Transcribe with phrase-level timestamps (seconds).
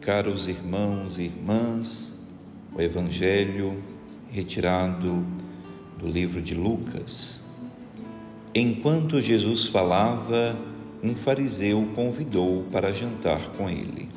[0.00, 2.14] Caros irmãos e irmãs,
[2.74, 3.82] o Evangelho
[4.30, 5.24] retirado
[5.98, 7.40] do livro de Lucas.
[8.54, 10.56] Enquanto Jesus falava,
[11.02, 14.08] um fariseu convidou para jantar com ele.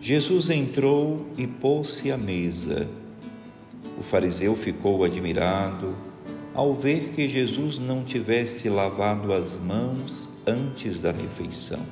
[0.00, 2.88] Jesus entrou e pôs-se à mesa.
[3.98, 5.94] O fariseu ficou admirado
[6.54, 11.84] ao ver que Jesus não tivesse lavado as mãos antes da refeição.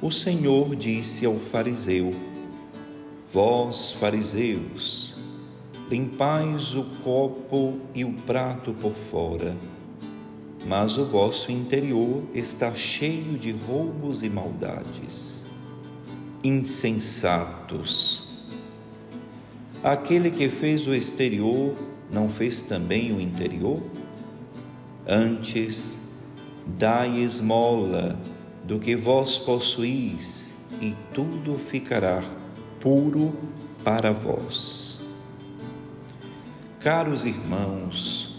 [0.00, 2.14] O Senhor disse ao fariseu:
[3.32, 5.16] Vós, fariseus,
[5.90, 9.56] limpais o copo e o prato por fora,
[10.68, 15.44] mas o vosso interior está cheio de roubos e maldades.
[16.44, 18.22] Insensatos!
[19.82, 21.74] Aquele que fez o exterior
[22.08, 23.82] não fez também o interior?
[25.08, 25.98] Antes,
[26.78, 28.16] dai esmola
[28.68, 32.22] do que vós possuís, e tudo ficará
[32.78, 33.34] puro
[33.82, 35.00] para vós.
[36.78, 38.36] Caros irmãos,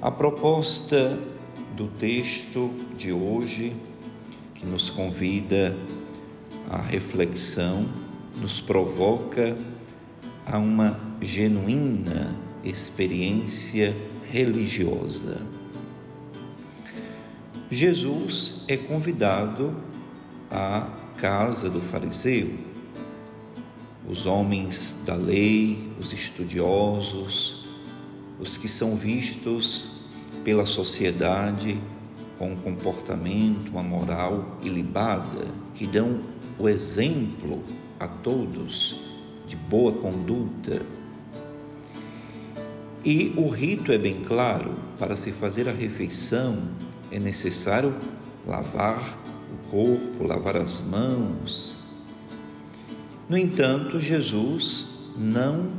[0.00, 1.18] a proposta
[1.76, 3.76] do texto de hoje,
[4.54, 5.76] que nos convida
[6.70, 7.86] à reflexão,
[8.40, 9.54] nos provoca
[10.46, 12.34] a uma genuína
[12.64, 13.94] experiência
[14.30, 15.59] religiosa.
[17.70, 19.76] Jesus é convidado
[20.50, 22.50] à casa do fariseu.
[24.08, 27.64] Os homens da lei, os estudiosos,
[28.40, 29.90] os que são vistos
[30.42, 31.80] pela sociedade
[32.36, 36.22] com um comportamento, uma moral ilibada, que dão
[36.58, 37.62] o exemplo
[38.00, 38.96] a todos
[39.46, 40.82] de boa conduta,
[43.04, 46.68] e o rito é bem claro: para se fazer a refeição
[47.10, 47.94] é necessário
[48.46, 49.18] lavar
[49.52, 51.76] o corpo, lavar as mãos.
[53.28, 55.70] No entanto, Jesus não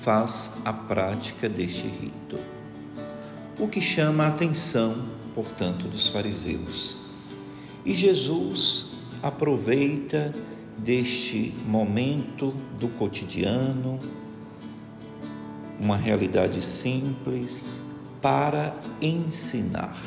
[0.00, 2.38] faz a prática deste rito,
[3.58, 6.96] o que chama a atenção, portanto, dos fariseus.
[7.84, 8.86] E Jesus
[9.22, 10.32] aproveita
[10.78, 13.98] deste momento do cotidiano,
[15.80, 17.82] uma realidade simples
[18.20, 20.02] para ensinar.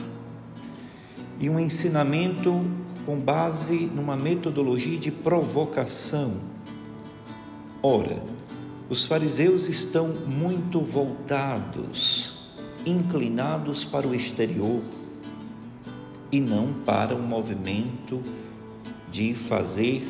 [1.40, 2.66] E um ensinamento
[3.06, 6.34] com base numa metodologia de provocação.
[7.82, 8.22] Ora,
[8.90, 12.34] os fariseus estão muito voltados,
[12.86, 14.82] inclinados para o exterior
[16.32, 18.22] e não para um movimento
[19.12, 20.08] de fazer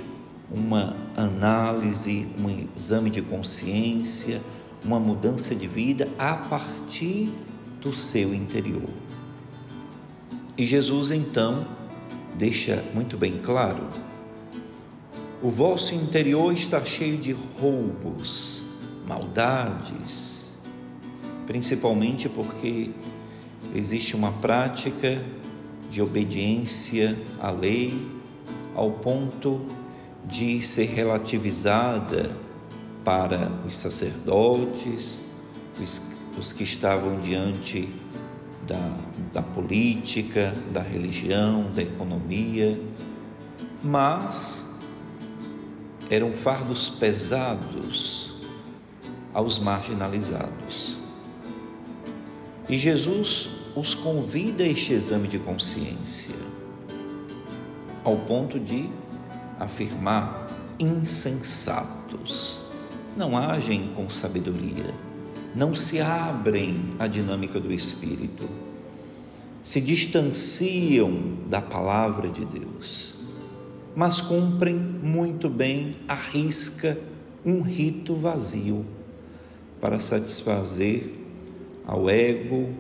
[0.52, 4.42] uma análise, um exame de consciência,
[4.84, 7.32] uma mudança de vida a partir
[7.82, 8.90] do seu interior.
[10.60, 11.66] E Jesus então
[12.38, 13.88] deixa muito bem claro:
[15.42, 18.66] o vosso interior está cheio de roubos,
[19.08, 20.54] maldades,
[21.48, 22.92] principalmente porque
[23.74, 25.24] existe uma prática
[25.90, 27.98] de obediência à lei
[28.76, 29.62] ao ponto
[30.26, 32.36] de ser relativizada
[33.06, 35.24] para os sacerdotes,
[35.82, 36.02] os,
[36.38, 37.88] os que estavam diante
[38.70, 38.96] da,
[39.34, 42.80] da política, da religião, da economia,
[43.84, 44.80] mas
[46.10, 48.32] eram fardos pesados
[49.34, 50.96] aos marginalizados.
[52.70, 56.36] E Jesus os convida a este exame de consciência,
[58.04, 58.88] ao ponto de
[59.60, 60.48] afirmar
[60.80, 62.70] insensatos
[63.18, 64.94] não agem com sabedoria,
[65.56, 68.48] não se abrem à dinâmica do Espírito,
[69.64, 73.14] se distanciam da palavra de Deus,
[73.96, 76.98] mas cumprem muito bem a risca
[77.46, 78.86] um rito vazio
[79.82, 81.14] para satisfazer
[81.86, 82.74] ao ego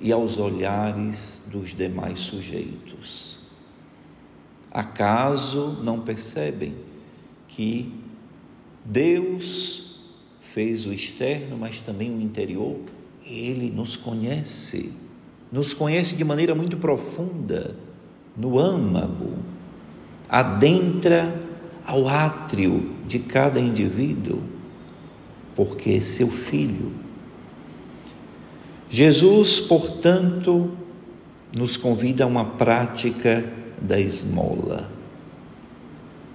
[0.00, 3.38] e aos olhares dos demais sujeitos.
[4.70, 6.74] Acaso não percebem
[7.48, 7.92] que
[8.84, 9.89] Deus
[10.52, 12.76] fez o externo, mas também o interior.
[13.24, 14.92] Ele nos conhece,
[15.52, 17.76] nos conhece de maneira muito profunda,
[18.36, 19.34] no âmago,
[20.28, 21.40] adentra
[21.86, 24.42] ao átrio de cada indivíduo,
[25.54, 26.92] porque é seu filho.
[28.88, 30.72] Jesus, portanto,
[31.56, 33.44] nos convida a uma prática
[33.80, 34.90] da esmola.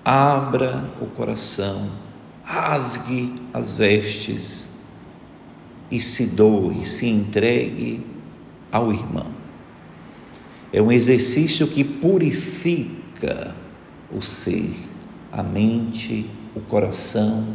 [0.03, 2.05] Abra o coração
[2.45, 4.69] rasgue as vestes
[5.89, 8.05] e se doe, se entregue
[8.71, 9.31] ao irmão.
[10.71, 13.55] É um exercício que purifica
[14.11, 14.75] o ser,
[15.31, 17.47] a mente, o coração,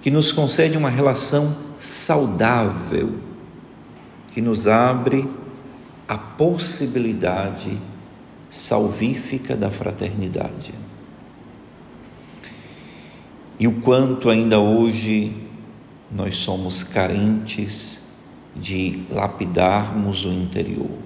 [0.00, 3.18] que nos concede uma relação saudável,
[4.32, 5.28] que nos abre
[6.08, 7.78] a possibilidade
[8.50, 10.74] salvífica da fraternidade.
[13.58, 15.34] E o quanto ainda hoje
[16.10, 18.06] nós somos carentes
[18.54, 20.98] de lapidarmos o interior,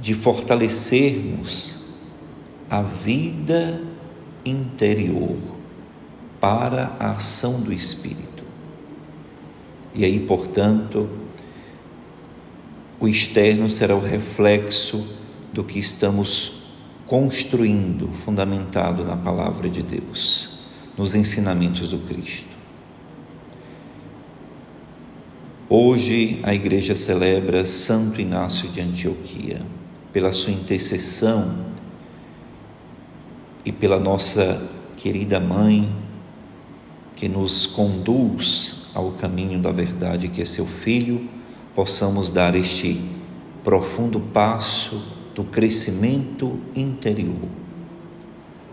[0.00, 1.94] de fortalecermos
[2.68, 3.82] a vida
[4.44, 5.36] interior
[6.40, 8.44] para a ação do Espírito.
[9.94, 11.08] E aí, portanto,
[13.00, 15.04] o externo será o reflexo
[15.52, 16.60] do que estamos
[17.06, 20.49] construindo, fundamentado na palavra de Deus,
[21.00, 22.54] nos ensinamentos do Cristo.
[25.66, 29.62] Hoje a igreja celebra Santo Inácio de Antioquia,
[30.12, 31.68] pela sua intercessão
[33.64, 35.90] e pela nossa querida mãe,
[37.16, 41.30] que nos conduz ao caminho da verdade, que é seu filho,
[41.74, 43.00] possamos dar este
[43.64, 45.02] profundo passo
[45.34, 47.48] do crescimento interior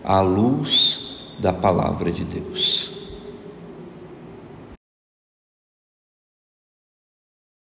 [0.04, 1.07] à luz
[1.38, 2.87] da palavra de Deus.